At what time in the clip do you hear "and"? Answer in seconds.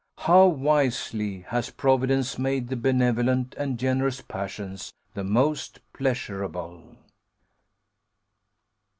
3.59-3.77